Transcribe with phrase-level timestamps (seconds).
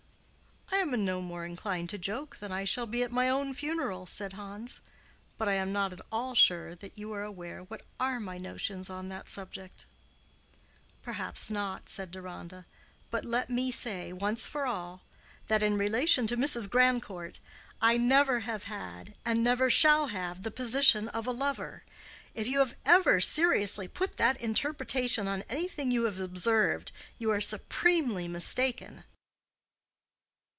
[0.73, 4.05] "I am no more inclined to joke than I shall be at my own funeral,"
[4.07, 4.79] said Hans.
[5.37, 8.89] "But I am not at all sure that you are aware what are my notions
[8.89, 9.85] on that subject."
[11.03, 12.65] "Perhaps not," said Deronda.
[13.11, 15.03] "But let me say, once for all,
[15.49, 16.67] that in relation to Mrs.
[16.69, 17.39] Grandcourt,
[17.79, 21.83] I never have had, and never shall have the position of a lover.
[22.33, 27.41] If you have ever seriously put that interpretation on anything you have observed, you are
[27.41, 29.03] supremely mistaken."